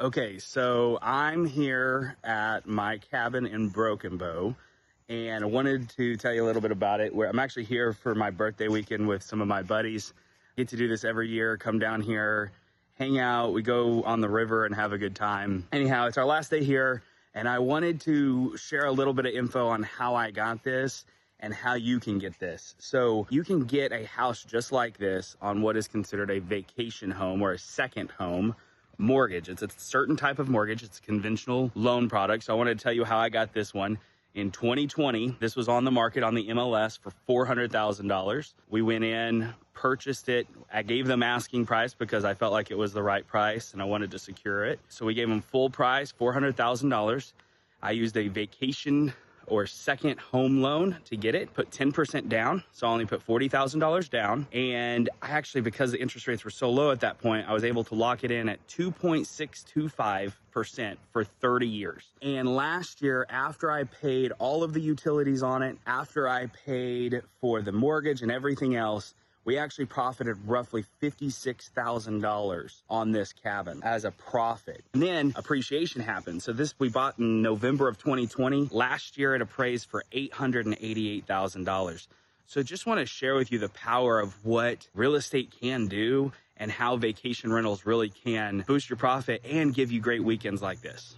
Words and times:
Okay, 0.00 0.38
so 0.38 0.96
I'm 1.02 1.44
here 1.44 2.16
at 2.22 2.68
my 2.68 2.98
cabin 2.98 3.46
in 3.46 3.68
Broken 3.68 4.16
Bow, 4.16 4.54
and 5.08 5.42
I 5.42 5.46
wanted 5.48 5.88
to 5.96 6.16
tell 6.16 6.32
you 6.32 6.44
a 6.44 6.46
little 6.46 6.62
bit 6.62 6.70
about 6.70 7.00
it. 7.00 7.12
Where 7.12 7.28
I'm 7.28 7.40
actually 7.40 7.64
here 7.64 7.92
for 7.92 8.14
my 8.14 8.30
birthday 8.30 8.68
weekend 8.68 9.08
with 9.08 9.24
some 9.24 9.40
of 9.40 9.48
my 9.48 9.64
buddies. 9.64 10.14
Get 10.56 10.68
to 10.68 10.76
do 10.76 10.86
this 10.86 11.02
every 11.02 11.28
year. 11.28 11.56
Come 11.56 11.80
down 11.80 12.00
here, 12.00 12.52
hang 12.96 13.18
out. 13.18 13.52
We 13.52 13.62
go 13.62 14.04
on 14.04 14.20
the 14.20 14.28
river 14.28 14.66
and 14.66 14.74
have 14.76 14.92
a 14.92 14.98
good 14.98 15.16
time. 15.16 15.66
Anyhow, 15.72 16.06
it's 16.06 16.16
our 16.16 16.26
last 16.26 16.52
day 16.52 16.62
here, 16.62 17.02
and 17.34 17.48
I 17.48 17.58
wanted 17.58 18.00
to 18.02 18.56
share 18.56 18.86
a 18.86 18.92
little 18.92 19.14
bit 19.14 19.26
of 19.26 19.32
info 19.32 19.66
on 19.66 19.82
how 19.82 20.14
I 20.14 20.30
got 20.30 20.62
this 20.62 21.06
and 21.40 21.52
how 21.52 21.74
you 21.74 21.98
can 21.98 22.20
get 22.20 22.38
this. 22.38 22.76
So 22.78 23.26
you 23.30 23.42
can 23.42 23.64
get 23.64 23.90
a 23.90 24.06
house 24.06 24.44
just 24.44 24.70
like 24.70 24.96
this 24.96 25.36
on 25.42 25.60
what 25.60 25.76
is 25.76 25.88
considered 25.88 26.30
a 26.30 26.38
vacation 26.38 27.10
home 27.10 27.42
or 27.42 27.50
a 27.50 27.58
second 27.58 28.12
home 28.12 28.54
mortgage. 28.98 29.48
It's 29.48 29.62
a 29.62 29.68
certain 29.76 30.16
type 30.16 30.38
of 30.38 30.48
mortgage. 30.48 30.82
It's 30.82 30.98
a 30.98 31.02
conventional 31.02 31.70
loan 31.74 32.08
product. 32.08 32.44
So 32.44 32.52
I 32.52 32.56
wanted 32.56 32.78
to 32.78 32.82
tell 32.82 32.92
you 32.92 33.04
how 33.04 33.18
I 33.18 33.28
got 33.28 33.54
this 33.54 33.72
one. 33.72 33.98
In 34.34 34.50
2020, 34.50 35.36
this 35.40 35.56
was 35.56 35.68
on 35.68 35.84
the 35.84 35.90
market 35.90 36.22
on 36.22 36.34
the 36.34 36.48
MLS 36.48 36.98
for 36.98 37.12
$400,000. 37.28 38.52
We 38.68 38.82
went 38.82 39.02
in, 39.02 39.52
purchased 39.72 40.28
it. 40.28 40.46
I 40.72 40.82
gave 40.82 41.06
them 41.06 41.22
asking 41.22 41.66
price 41.66 41.94
because 41.94 42.24
I 42.24 42.34
felt 42.34 42.52
like 42.52 42.70
it 42.70 42.78
was 42.78 42.92
the 42.92 43.02
right 43.02 43.26
price 43.26 43.72
and 43.72 43.80
I 43.80 43.86
wanted 43.86 44.10
to 44.10 44.18
secure 44.18 44.66
it. 44.66 44.80
So 44.88 45.06
we 45.06 45.14
gave 45.14 45.28
them 45.28 45.40
full 45.40 45.70
price, 45.70 46.12
$400,000. 46.12 47.32
I 47.82 47.92
used 47.92 48.16
a 48.16 48.28
vacation 48.28 49.12
or 49.50 49.66
second 49.66 50.20
home 50.20 50.62
loan 50.62 50.96
to 51.06 51.16
get 51.16 51.34
it, 51.34 51.52
put 51.54 51.70
10% 51.70 52.28
down. 52.28 52.62
So 52.72 52.86
I 52.86 52.90
only 52.90 53.06
put 53.06 53.26
$40,000 53.26 54.10
down. 54.10 54.46
And 54.52 55.08
I 55.22 55.30
actually, 55.30 55.62
because 55.62 55.92
the 55.92 56.00
interest 56.00 56.28
rates 56.28 56.44
were 56.44 56.50
so 56.50 56.70
low 56.70 56.90
at 56.90 57.00
that 57.00 57.18
point, 57.18 57.48
I 57.48 57.52
was 57.52 57.64
able 57.64 57.84
to 57.84 57.94
lock 57.94 58.24
it 58.24 58.30
in 58.30 58.48
at 58.48 58.66
2.625% 58.68 60.96
for 61.12 61.24
30 61.24 61.66
years. 61.66 62.04
And 62.22 62.54
last 62.54 63.02
year, 63.02 63.26
after 63.30 63.70
I 63.70 63.84
paid 63.84 64.32
all 64.38 64.62
of 64.62 64.72
the 64.72 64.80
utilities 64.80 65.42
on 65.42 65.62
it, 65.62 65.76
after 65.86 66.28
I 66.28 66.46
paid 66.46 67.22
for 67.40 67.62
the 67.62 67.72
mortgage 67.72 68.22
and 68.22 68.30
everything 68.30 68.76
else, 68.76 69.14
we 69.48 69.56
actually 69.56 69.86
profited 69.86 70.36
roughly 70.46 70.84
$56,000 71.02 72.82
on 72.90 73.12
this 73.12 73.32
cabin 73.32 73.80
as 73.82 74.04
a 74.04 74.10
profit. 74.10 74.84
And 74.92 75.02
then 75.02 75.32
appreciation 75.36 76.02
happened. 76.02 76.42
So 76.42 76.52
this 76.52 76.74
we 76.78 76.90
bought 76.90 77.18
in 77.18 77.40
November 77.40 77.88
of 77.88 77.96
2020. 77.96 78.68
Last 78.70 79.16
year 79.16 79.34
it 79.34 79.40
appraised 79.40 79.88
for 79.88 80.04
$888,000. 80.12 82.06
So 82.44 82.62
just 82.62 82.84
want 82.84 83.00
to 83.00 83.06
share 83.06 83.36
with 83.36 83.50
you 83.50 83.58
the 83.58 83.70
power 83.70 84.20
of 84.20 84.34
what 84.44 84.86
real 84.94 85.14
estate 85.14 85.50
can 85.62 85.86
do 85.86 86.30
and 86.58 86.70
how 86.70 86.98
vacation 86.98 87.50
rentals 87.50 87.86
really 87.86 88.10
can 88.10 88.66
boost 88.66 88.90
your 88.90 88.98
profit 88.98 89.40
and 89.50 89.74
give 89.74 89.90
you 89.90 90.02
great 90.02 90.22
weekends 90.22 90.60
like 90.60 90.82
this. 90.82 91.16